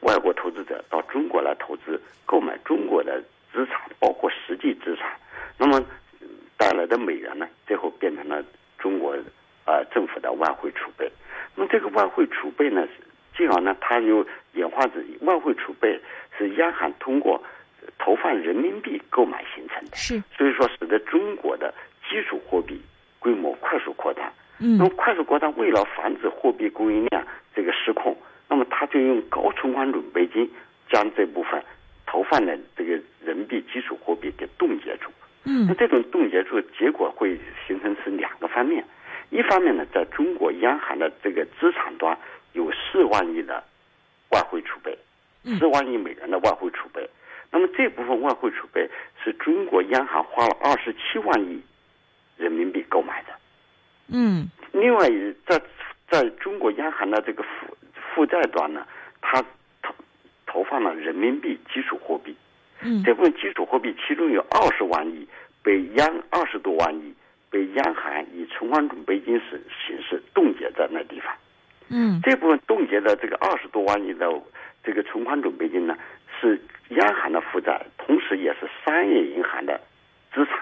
[0.00, 5.12] 外国投资者到中国来投资，购买中国的资产，包括实际资产，
[5.58, 5.78] 那么
[6.56, 8.42] 带来的美元呢，最后变成了
[8.78, 9.14] 中国
[9.66, 11.06] 呃政府的外汇储备。
[11.54, 12.88] 那么这个外汇储备呢，
[13.36, 16.00] 进而呢，它又演化成外汇储备
[16.38, 17.38] 是央行通过
[17.98, 21.74] 投放人民币购买形成的，是，所以说使得中国的
[22.08, 22.80] 基础货币
[23.18, 24.32] 规模快速扩大。
[24.62, 28.16] 嗯，那么快速扩张，为了防止货币供应量这个失控，
[28.48, 30.48] 那么他就用高存款准备金
[30.88, 31.60] 将这部分
[32.06, 32.92] 投放的这个
[33.24, 35.10] 人民币基础货币给冻结住。
[35.44, 38.84] 嗯，那这种冻结住结果会形成是两个方面，
[39.30, 42.16] 一方面呢，在中国央行的这个资产端
[42.52, 43.64] 有四万亿的
[44.30, 44.96] 外汇储备，
[45.58, 47.04] 四万亿美元的外汇储备，
[47.50, 48.88] 那么这部分外汇储备
[49.24, 51.60] 是中国央行花了二十七万亿
[52.36, 53.32] 人民币购买的。
[54.14, 55.08] 嗯，另外，
[55.46, 55.60] 在
[56.08, 58.86] 在中国央行的这个负负债端呢，
[59.22, 59.42] 它
[59.82, 59.94] 投
[60.46, 62.36] 投放了人民币基础货币。
[62.84, 65.26] 嗯，这部分基础货币其中有二十万亿
[65.62, 67.14] 被央二十多万亿
[67.48, 71.32] 被央行以存款准备金式形式冻结在那地方。
[71.88, 74.30] 嗯，这部分冻结的这个二十多万亿的
[74.84, 75.96] 这个存款准备金呢，
[76.40, 79.80] 是央行的负债，同时也是商业银行的
[80.32, 80.60] 资产。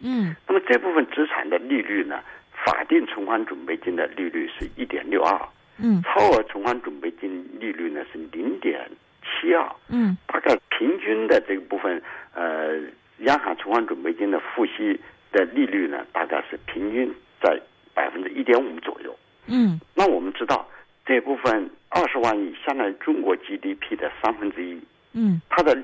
[0.00, 2.20] 嗯，那么这部分资产的利率呢？
[2.62, 8.86] 法定存款准备金的利率是一点六二，嗯，超额存款准备金利率呢是零点
[9.22, 12.02] 七二，嗯，大概平均的这个部分，
[12.34, 12.78] 呃，
[13.20, 15.00] 央行存款准备金的付息
[15.32, 17.10] 的利率呢，大概是平均
[17.42, 17.58] 在
[17.94, 20.68] 百分之一点五左右，嗯，那我们知道
[21.10, 24.80] 这部分二十万亿相当于中国 GDP 的三分之一，
[25.12, 25.76] 嗯，它的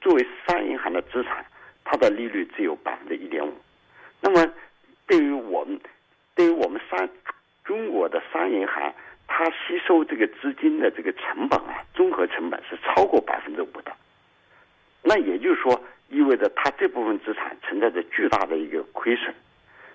[0.00, 1.44] 作为商业银行的资产，
[1.82, 3.52] 它的利率只有百分之一点五，
[4.20, 4.48] 那么
[5.08, 5.76] 对于我们。
[6.36, 7.06] 对于我们商
[7.64, 8.94] 中国的商业银行，
[9.26, 13.92] 它吸收这个资金的这个成本啊，综合成本是超过百分之五的。
[15.02, 15.78] 那也就是说，
[16.08, 19.34] 意味着它这部分资产存在着巨大的一个亏损。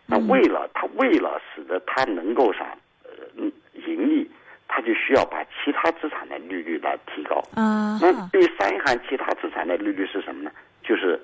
[0.05, 4.29] 那为了它，为了使得它能够啥呃盈利，
[4.75, 7.41] 它就需要把其他资产的利率来提高。
[7.55, 10.51] 啊，那对于商业银行其他资产的利率是什么呢？
[10.83, 11.17] 就是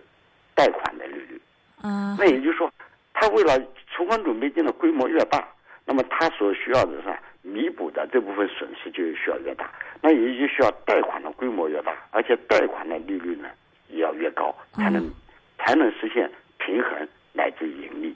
[0.55, 1.41] 贷款的利率。
[1.81, 2.71] 啊，那也就是说，
[3.13, 3.59] 他为了
[3.93, 5.45] 存款准备金的规模越大，
[5.83, 9.69] 那么他所需要的是弥补的这部分损失就需要越大，
[10.01, 13.49] 那也就需要贷款的规模越大，而且贷款的利率呢
[13.89, 15.11] 也要越高，才能
[15.57, 18.15] 才能实现平衡乃至盈利。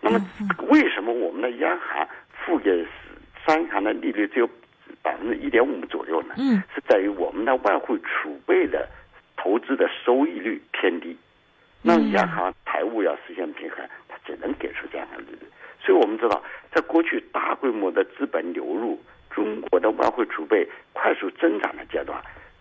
[0.00, 0.24] 那么，
[0.68, 2.86] 为什么我们的央行付给
[3.44, 4.48] 商银行的利率只有
[5.08, 6.34] 百分之一点五左右呢？
[6.36, 8.86] 嗯，是在于我们的外汇储备的
[9.38, 11.16] 投资的收益率偏低。
[11.80, 15.48] 那么央行财务要实现平衡，它只能给出这样的利率。
[15.80, 22.20] 所以我们知道，在过去大规模的资本流入、中国的外汇储备快速增长的阶段，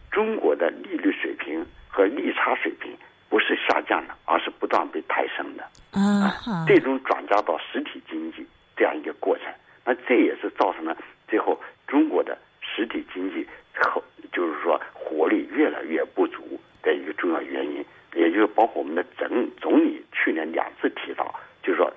[0.10, 2.95] 中国的利率水平和利差水平
[3.27, 5.63] 不是下降的，而是不断被抬升的。
[5.91, 6.31] 啊，
[6.65, 9.47] 这种转嫁到实体经济这样一个过程，
[9.83, 10.95] 那这也是造成了
[11.28, 13.48] 最后中国的实体经济
[13.82, 17.86] 后就是说活力越来越不足的一个重要原因。
[18.16, 19.28] 也就是包括我们的总
[19.62, 21.94] 总理去年两次提到，就是说，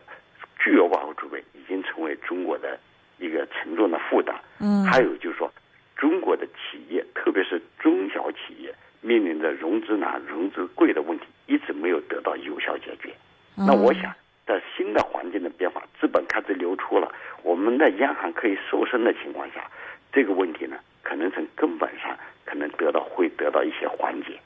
[0.58, 2.78] 巨额外汇储备已经成为中国的
[3.18, 4.38] 一个沉重的负担。
[4.58, 5.50] 嗯，还有就是说，
[5.96, 13.14] 中国的企业，特别是中小企业，面临着融资难、融资贵的问题，一直没有得到有效解决。
[13.56, 14.12] 那我想，
[14.50, 17.08] 在新的环境的变化，资本开始流出了，
[17.44, 19.70] 我们的央行可以瘦身的情况下，
[20.12, 24.36] 这个问题呢，可能从根本上可能得到会得到一些缓解。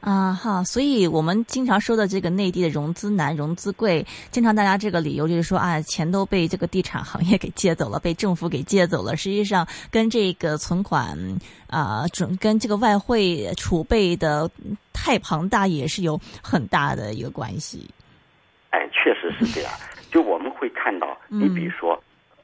[0.00, 9.16] 啊哈，所以我们经常说的这个内地的融资难、融资贵，经常大家这个理由就是说啊，钱都被这个地产行业给借走了，被政府给借走了。
[9.18, 11.16] 实际上跟这个存款
[11.68, 14.50] 啊，准跟这个外汇储备的
[14.94, 17.88] 太庞大也是有很大的一个关系。
[19.32, 19.72] 是这样。
[20.10, 22.02] 就我们会看到，你比如说，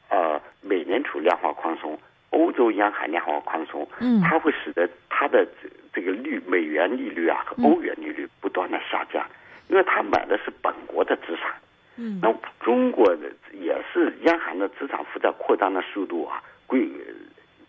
[0.08, 1.98] 呃，美联储量化宽松，
[2.30, 5.46] 欧洲央行量化宽松，嗯，它会使得它的。
[5.62, 9.26] 这这个率美元利率啊和欧元利率不断的下降，
[9.66, 11.52] 因为他买的是本国的资产。
[11.96, 16.88] 嗯，那中国的也是央行的资产负债扩张的速度啊，贵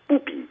[0.05, 0.47] 不比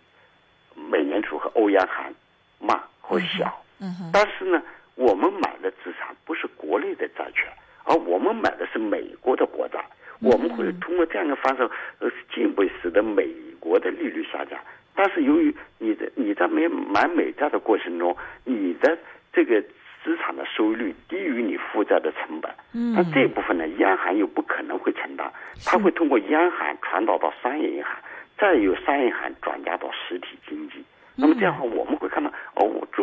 [0.74, 2.12] 美联储和欧央行
[2.58, 3.62] 慢或小。
[3.78, 4.10] 嗯哼。
[4.12, 4.60] 但是呢，
[4.96, 7.46] 我们买的资产不是国内的债券，
[7.88, 9.82] 而我们买的是美国的国债。
[10.20, 11.62] 我们会通过这样的方式，
[12.00, 13.28] 呃，进一步使得美
[13.60, 14.58] 国的利率下降。
[14.94, 18.98] 但是由于你的你在买买美债的过程中，你的
[19.32, 19.62] 这个
[20.02, 25.32] 资产的收益率低于你负债的成本，嗯，那这部分呢，央行又不可能会承担，
[25.64, 27.92] 它会通过央行传导到商业银行，
[28.36, 30.84] 再由商业银行转嫁到实体经济。
[31.14, 32.34] 那么这样的话，我们会看到哦，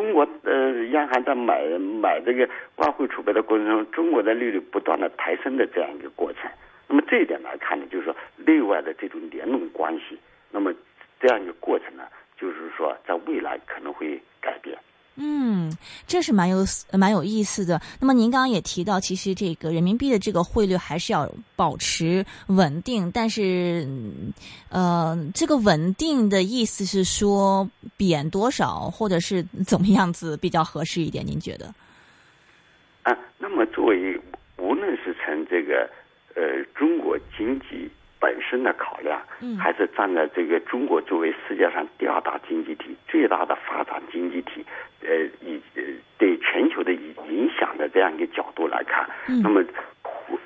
[0.05, 1.63] 中国呃央行在买
[2.01, 6.49] 买这个外汇储备的过程中，中国的利率不断的抬升的这样一个过程。
[6.87, 10.17] 那么这一点来看呢，就是说内外的这种联动关系，
[10.51, 10.71] 那么。
[11.17, 12.03] 这样一个过程呢，
[12.37, 14.77] 就是说，在未来可能会改变。
[15.15, 15.71] 嗯，
[16.05, 16.57] 这是蛮有
[16.91, 17.81] 蛮有意思的。
[18.01, 23.87] 那么您刚刚也提到，其实这个人民币的这个汇率还是要保持稳定，但是，
[24.69, 31.25] 呃，这个稳定的意思是说贬多少，或者是怎么样子比较合适一点？
[31.25, 31.73] 您觉得？
[33.03, 34.19] 啊，那么作为
[34.57, 35.89] 无论是从这个
[36.35, 37.89] 呃中国经济。
[38.17, 39.21] 本身的考量，
[39.59, 44.65] 还是站在这个中国作为世界上第二大经济体、最大的发展经济体，
[45.01, 45.83] 呃，以呃
[46.17, 49.07] 对全球的影影响的这样一个角度来看，
[49.43, 49.63] 那么，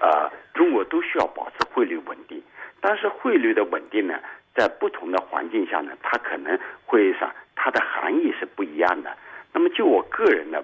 [0.02, 2.42] 呃，中国都需要保持汇率稳定。
[2.82, 4.16] 但是汇率的稳定呢，
[4.56, 9.16] 在不同的环境下呢，它可能会上它的含义是不一样的。
[9.54, 10.64] 那么就我个人的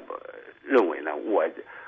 [0.64, 1.46] 认为呢，我。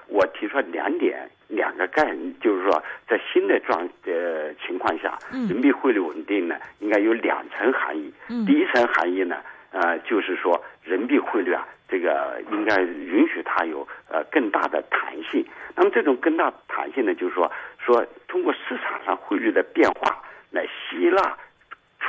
[0.10, 8.10] 我提出两点，两个概念，就是说，在新的状呃情况下，人民币汇率稳定呢，应该有两层含义。
[8.46, 9.36] 第一层含义呢，
[9.72, 15.46] 呃，就是说，人民币汇率啊，这个应该允许它有呃更大的弹性。
[15.76, 17.52] 那么这种更大弹性呢，就是说，
[17.86, 21.38] 说通过市场上汇率的变化来吸纳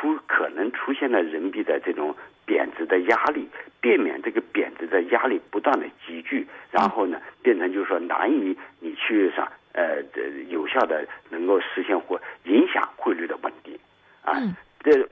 [0.00, 2.14] 出可能出现的人民币的这种。
[2.48, 3.46] 贬值的压力，
[3.78, 10.02] 避免这个贬值的压力不断的积聚，然后呢，变成就是说难以你去上呃
[10.48, 13.78] 有效的能够实现或影响汇率的稳定
[14.24, 14.40] 啊。
[14.80, 15.06] 这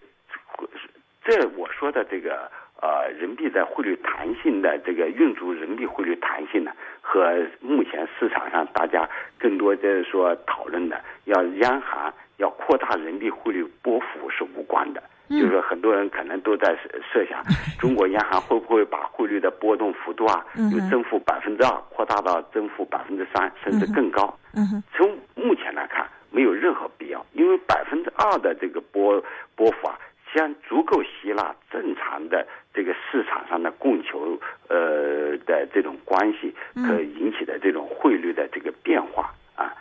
[1.23, 6.73] 这我说的这个呃人民币的汇率弹性的这个运足人民币汇率弹性呢，
[7.03, 9.07] 和目前市场上大家
[9.39, 15.03] 更多的说讨论的要央行要扩大人民币汇率波幅是无关的。
[15.29, 16.79] 就是说，很多人可能都在
[17.13, 17.43] 设想，
[17.81, 24.39] 中国央行会不会把汇率的波动幅度啊，由正负百分之二扩大到增负百分之三，甚至更高？
[24.95, 29.21] 从目前来看，没有任何必要，因为百分之二的这个波
[29.57, 29.99] 波幅啊，
[30.33, 36.55] 将足够吸纳正常的这个市场上的供求呃的这种关系，
[36.87, 39.75] 可引起的这种汇率的这个变化啊。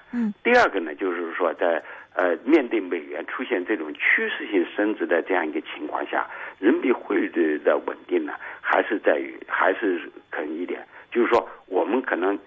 [0.43, 1.83] 第二个呢，就是说在。
[2.15, 6.25] 呃，面对美元出现这种趋势性升值的这样一个情况下，
[6.60, 12.39] 人民币汇率的稳定呢，还是在于还是可能一点，就是说我们可能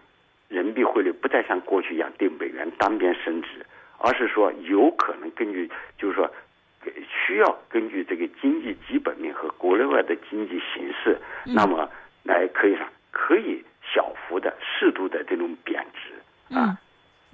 [0.49, 3.67] 人民币汇率不再像过去一样对美元单边升值，
[3.99, 6.33] 而是说有可能根据就是说
[7.27, 11.91] 需要根据这个经济基本面和国内外的经济形势，那么
[12.23, 16.78] 来可以上可以小幅的、适度的这种贬值啊。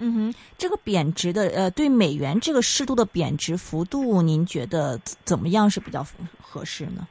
[0.05, 6.05] 嗯哼，这个贬值的呃，对美元这个适度的贬值幅度，您觉得怎么样是比较
[6.43, 7.09] 合适呢？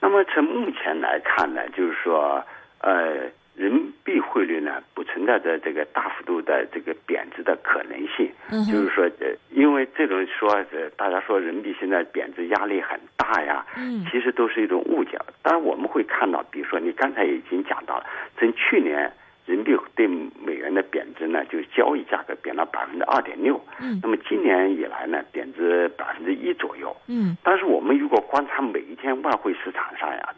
[0.00, 2.44] 那么从目前来看呢，就是说，
[2.78, 8.30] 呃，人民币汇率呢不存在着这个大幅度的这个贬值的可能性。
[8.50, 15.18] 嗯就是说，呃，因为这种说，呃，大家说人民币现在贬值压力很大呀，嗯，其实都是一种误解。
[15.42, 18.06] 当然，我们会看到，比如说你刚才已经讲到了，
[18.38, 19.12] 从去年。
[19.50, 23.60] 人民币对美元的贬值呢，就交易价格贬了百分之二点六。
[23.80, 23.98] 嗯。
[24.00, 26.96] 那么今年以来呢，贬值百分之一左右。
[27.08, 27.36] 嗯。
[27.42, 30.28] 但是我们如果观察每一天外汇市场上呀，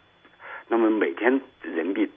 [0.67, 2.09] 那么每天人民币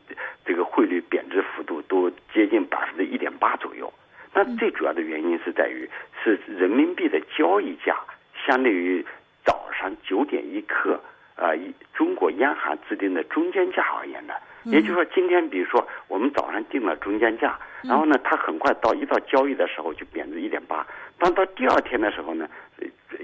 [0.47, 3.93] 这个汇率贬值幅度都接近百分之一点八左右。
[4.33, 5.87] 那最主要的原因是在于，
[6.25, 7.99] 是人民币的交易价
[8.47, 9.05] 相对于
[9.45, 10.99] 早上九点一刻
[11.37, 11.53] 啊，
[11.95, 14.35] 中国央行制定的中间价而言呢。
[14.65, 20.85] 也就是说，今天比如说我们早上定了中间价，然后呢，它很快到一到交易的时候就贬值一点八，
[21.21, 22.49] 当到第二天的时候呢，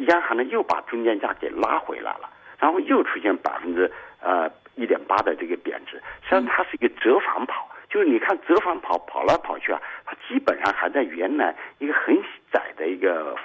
[0.06, 12.16] 央行呢又把中间价给拉回来了，然后又出现百分之呃一点八的这个贬值，实际上它是一个折返跑，就是你看折返跑跑来跑去啊，它基本上还在原来一个很
[12.52, 13.36] 窄的一个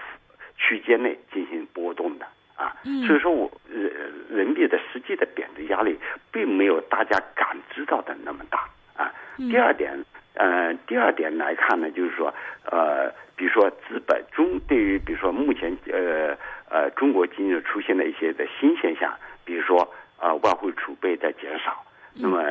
[0.55, 2.27] 区间内进行波动的。
[2.57, 3.91] 啊，所以说我人
[4.29, 5.97] 人民币的实际的贬值压力，
[6.31, 9.13] 并没有大家感知到的那么大啊。
[9.37, 9.93] 第二点，
[10.33, 12.33] 呃，第二点来看呢，就是说，
[12.65, 16.35] 呃，比如说资本中对于，比如说目前呃
[16.69, 19.15] 呃中国经济出现的一些的新现象，
[19.45, 21.85] 比如说啊外汇储备在减少，
[22.19, 22.41] 那么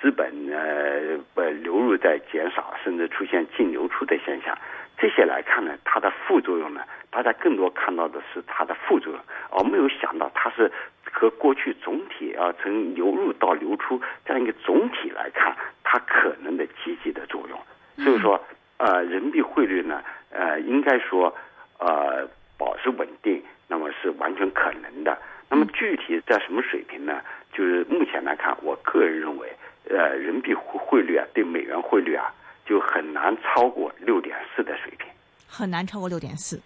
[0.00, 4.56] 资本呃呃流入在减少，甚至出现净流出的现象。
[4.98, 10.70] 这些来看呢，它的副作用呢，大家更多看到的是它的副作用，而没有想到它是
[11.10, 18.04] 和过去总体啊从流入到流出这样一个总体来看，它可能的积极的作用。
[18.04, 18.40] 所以说，
[18.78, 21.34] 呃，人民币汇率呢，呃，应该说，
[21.78, 25.16] 呃，保持稳定，那么是完全可能的。
[25.48, 27.20] 那么具体在什么水平呢？
[27.52, 29.48] 就是目前来看，我个人认为，
[29.90, 32.32] 呃，人民币汇汇率啊，对美元汇率啊。
[32.64, 35.06] 就很难超过六点四的水平，
[35.48, 36.58] 很难超过六点四。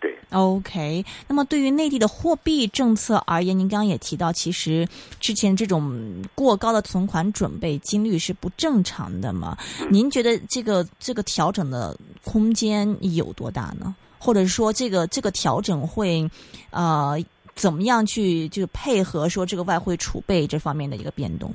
[0.00, 1.04] 对，OK。
[1.28, 4.86] 那么对于内地的货币政策而言，您刚刚也提到，其实
[5.20, 9.56] 之前这种过高的存款准备金率是不正常的嘛？
[9.88, 13.94] 您觉得这个这个调整的空间有多大呢？
[14.18, 16.28] 或者说，这个这个调整会
[16.70, 17.16] 呃
[17.54, 21.52] 怎么样去就配合说这个外汇储备这方面的一个变动？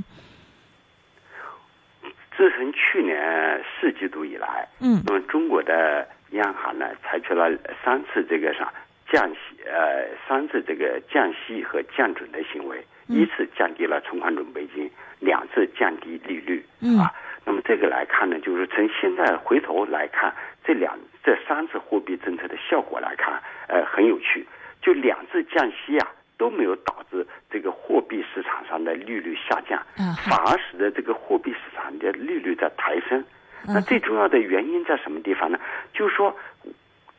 [2.36, 7.52] 自从去年四季度以来，嗯，那么中国的央行呢，采取了
[7.84, 8.74] 三次这个啥
[9.12, 16.66] 降息，呃，三次这个降息和降准的行为，一次降低了存款准备金，两次降低利率，
[16.98, 17.12] 啊，
[17.44, 20.34] 那么这个来看呢，就是从现在回头来看，
[20.64, 24.48] 这两这三次货币政策的效果来看，呃，很有趣，
[24.82, 26.08] 就两次降息啊。
[26.39, 29.78] 都没有导致这个货币市场上的利率下降，
[30.26, 33.22] 反而使得这个货币市场的利率在抬升。
[33.65, 35.60] 那最重要的原因在什么地方呢？
[35.92, 36.34] 就是说，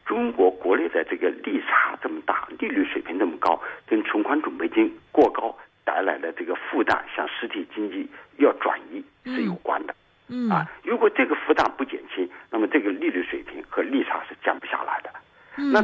[0.07, 9.94] 中国国内的这个利差这么大，利率水平这么高，跟存款准备金过高带来的这个负担向实体经济要转移是有关的。
[10.29, 15.11] 嗯啊，如果这个负担不减轻，那么这个利率水平和利差是降不下来的。
[15.57, 15.83] 那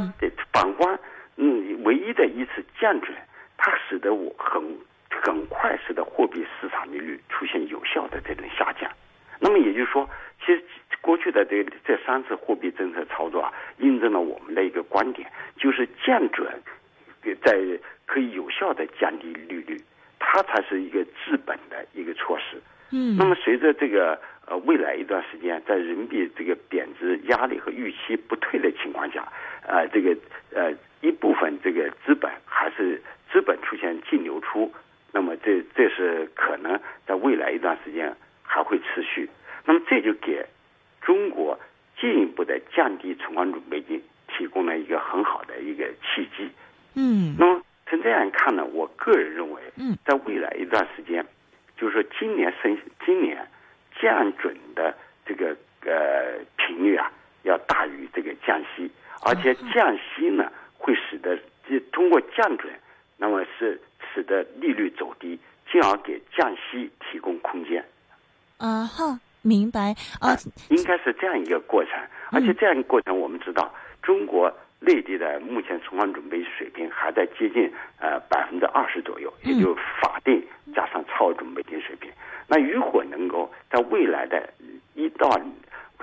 [0.54, 0.98] 反观。
[2.16, 3.14] 嗯，唯一的一次降准，
[3.56, 4.62] 它使得我很
[5.10, 8.90] 很快使得货币市场利率出现有效的这种下降。
[9.38, 10.08] 那么也就是说，
[10.40, 10.62] 其实
[11.00, 16.62] 过去的这这三次货币政策操作啊，印证了我们的一个观点，就是降准
[17.42, 17.52] 在
[18.06, 19.80] 可以有效的降低利率，
[20.18, 22.60] 它才是一个治本的一个措施。
[22.92, 23.16] 嗯。
[23.18, 29.26] 那么随着这个呃未来一段时间，在人民币这个贬值压力和预期不退的情况下，
[29.66, 30.16] 呃，这个
[31.46, 34.72] 分这个资本还是资本出现净流出，
[35.12, 39.28] 那么这这是可能在未来一段时间还会持续。
[39.64, 40.44] 那么这就给
[41.00, 41.58] 中国
[42.00, 46.50] 进一步的降低存款准备金提供了一个很好的一个契机。
[46.94, 47.36] 嗯。
[47.38, 51.24] 那么从这样看呢，我个人认为，嗯，在未来一段时间，
[51.76, 53.46] 就是说今年升今年
[54.00, 54.92] 降准的
[55.24, 57.10] 这个呃频率啊，
[57.44, 58.90] 要大于这个降息，
[59.24, 60.15] 而且降息
[62.36, 62.72] 降准，
[63.16, 63.80] 那么是
[64.12, 65.38] 使得利率走低，
[65.72, 67.84] 进而给降息提供空间。
[68.58, 70.36] 啊哈，明白啊，
[70.68, 71.92] 应该是这样一个过程。
[72.30, 73.72] 而且这样一个过程，我们知道，
[74.02, 82.10] 中国内地的目前存款准备水平还在接近呃百分之二十左右，也就法定加上超额准备金水平。
[82.48, 84.48] 那如果能够在未来的
[84.94, 85.40] 一到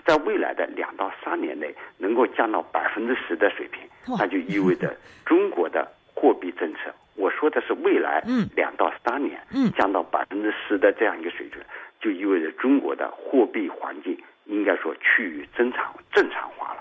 [0.06, 3.82] 在未来的两到三年内能够降到百分之十的水平，
[4.18, 5.90] 那就意味着中国的
[6.24, 6.80] 货币政策，
[7.16, 8.24] 我说的是未来
[8.56, 11.62] 两到三年嗯降到百分之十的这样一个水准，
[12.00, 16.80] 就意味着中国的货币环境应该说趋于正常正常化了。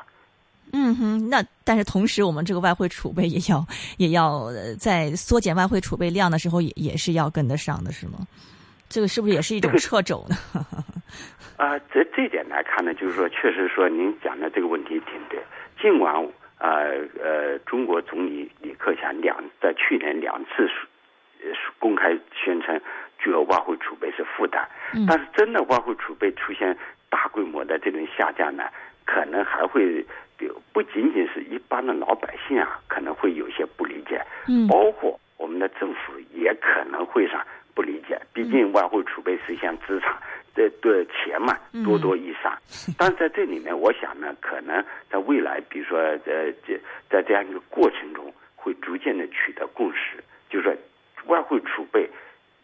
[0.72, 3.66] 嗯哼，那但是同时，我们这个外汇储备也要
[3.98, 4.46] 也要
[4.78, 8.20] 在缩减外汇储备量的时候，也也是要跟得上的，是吗？
[8.88, 10.36] 这个是不是也是一种掣肘呢？
[11.58, 15.42] 啊，这这点来看呢，就是说，确实说您讲的这个问题挺对。
[15.80, 16.14] 尽管
[16.62, 16.78] 啊
[17.20, 20.70] 呃，中国总理李克强两在去年两次
[21.80, 22.80] 公开宣称，
[23.18, 24.64] 巨额外汇储备是负担，
[25.08, 26.78] 但是真的外汇储备出现
[27.10, 28.62] 大规模的这种下降呢，
[29.04, 30.06] 可能还会
[30.72, 37.44] 不仅仅是一般的老百姓啊，可能会有些不理解，嗯，包括我们的政府也可能会上
[37.74, 40.16] 不理解，毕竟外汇储备是一项资产。
[40.54, 42.52] 这对钱嘛，多多益善。
[42.98, 46.18] 但是在这里面，我想呢，可能在未来，比如说，呃，
[46.66, 46.78] 这
[47.08, 50.76] 在这样一个过程中，会逐渐的取得共识，就是说，
[51.26, 52.08] 外汇储备，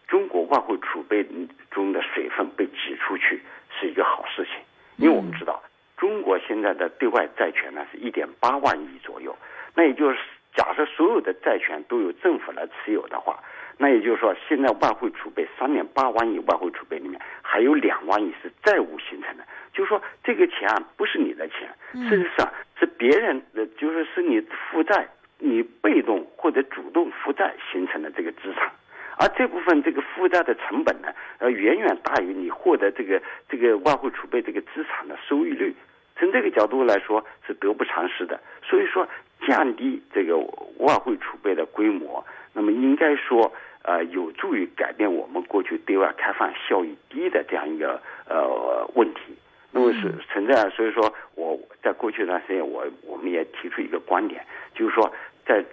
[0.07, 1.27] 中国外汇储备
[1.71, 3.41] 中的水分被挤出去
[3.79, 4.63] 是一个好事情，
[4.97, 5.63] 因为我们知道，
[5.97, 9.35] 中国现在的对外债权呢是一点八万亿左右，
[9.75, 10.19] 那也就是
[10.55, 13.43] 假设所有的债权都由政府来持有的话。
[13.81, 19.45] 那也就是说，现在外汇储备三点八万亿外汇储备里面，还有两万亿是债务形成的。
[19.73, 21.73] 就是说，这个钱啊，不是你的钱，
[22.09, 25.07] 事实上是别人的，就是是你负债，
[25.39, 28.69] 你被动或者主动负债形成的这个资产。
[29.17, 31.09] 而这部分这个负债的成本呢，
[31.39, 35.73] 呃，远远大于你获得这个这个外汇储备这个资产的收益率。
[36.17, 38.41] 从这个角度来说，是得不偿失的。
[38.65, 39.09] 所以说，
[39.47, 40.37] 降低这个
[40.79, 43.53] 外汇储备的规模，那么应该说。
[43.89, 49.35] 呃，有助于改变我们过去对外开放效益低的这样一个呃问题。
[49.71, 55.11] 那么是存在，所以说我在过去一段时间，我我们也提出一个观点，就是说，
[55.47, 55.65] 在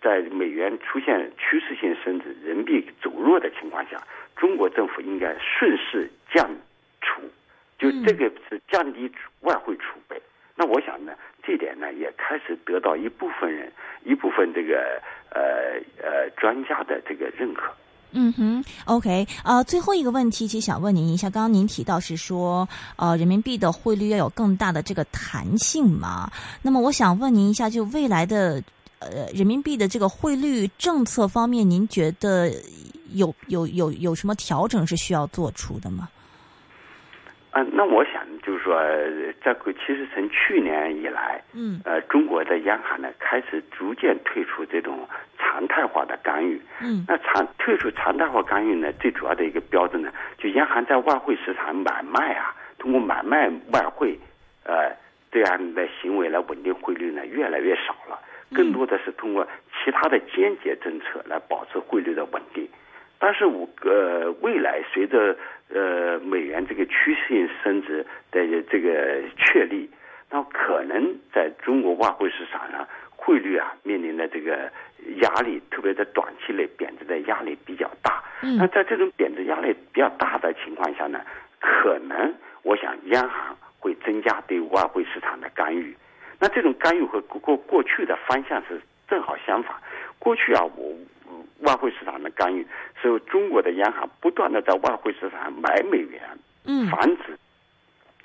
[0.00, 4.00] 在美元出现趋势性升值、人民币走弱的情况下，
[4.36, 6.48] 中国政府应该顺势降
[7.00, 7.22] 储，
[7.76, 10.20] 就这个是降低外汇储备。
[10.54, 11.12] 那我想呢，
[11.48, 13.72] 这点呢也开始得到一部分人、
[14.04, 17.72] 一部分这个呃呃专家的这个认可。
[18.12, 26.30] 嗯哼，OK，呃，最后一个问题，其实想问您一下，刚刚您提到是说，呃，人民币的汇率要有更大的这个弹性嘛？
[26.62, 28.62] 那么我想问您一下，就未来的
[28.98, 32.50] 呃人民币的这个汇率政策方面，您觉得
[33.12, 36.08] 有有有有什么调整是需要做出的吗？
[37.52, 38.80] 嗯，那我想就是说，
[39.42, 54.18] 这个其实从去年以来，嗯，呃，中国的央行呢开始逐渐退出这种常态化的干预，嗯，那常退出常态化干预呢，最主要的一个标准呢，就央行在外汇市场买卖啊，通过买卖外汇，
[54.64, 54.96] 呃，
[55.30, 58.18] 这样的行为来稳定汇率呢，越来越少了，
[58.54, 59.46] 更多的是通过
[59.84, 62.66] 其他的间接政策来保持汇率的稳定。
[63.20, 65.36] 但是我呃，未来随着
[65.72, 68.40] 呃美元这个趋势性升值的
[68.70, 69.88] 这个确立，
[70.30, 74.70] 那可能在中国外汇市场上汇率啊面临的这个
[75.20, 78.22] 压力，特别在短期内贬值的压力比较大。
[78.40, 81.20] 那在这种贬值压力比较大的情况下呢，
[81.60, 85.96] 可能我想央行会增加对外汇市场的干预。
[86.38, 89.74] 那这种干预和过过去的方向是正好相反。
[90.18, 90.96] 过去啊，我。
[91.62, 92.64] 外汇市场的干预，
[93.00, 96.20] 是中国的央行不断的在外汇市场买美元，
[96.64, 97.38] 嗯，防止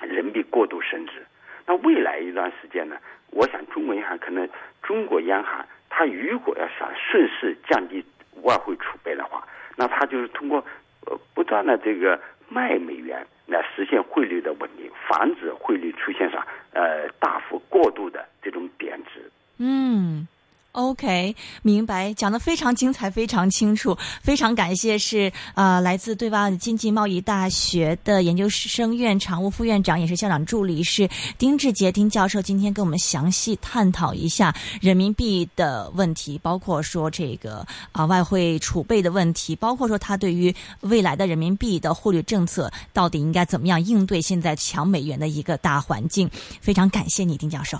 [0.00, 1.24] 人民币过度升值。
[1.66, 2.96] 那未来一段时间呢，
[3.30, 4.48] 我想中国银行可能，
[4.82, 8.04] 中国央行它如果要想顺势降低
[8.42, 9.46] 外汇储备的话，
[9.76, 10.64] 那它就是通过
[11.06, 19.30] 呃不断的这个卖美元来实现汇率的稳定，防止汇率出现上呃大幅过度的这种贬值。
[19.58, 20.26] 嗯。
[20.74, 31.08] OK，明白，讲得非常精彩，非常清楚，非常感谢，是啊，来自对外经济贸易大学的研究生院常务副院长，也是校长助理，是
[31.38, 46.28] 丁志杰丁教授，今天跟我们详细探讨一下人民币的问题，包括说这个啊外汇储备的问题，包括说他对于未来的人民币的汇率政策到底应该怎么样应对现在强美元的一个大环境，
[46.60, 47.78] 非常感谢你，丁教授。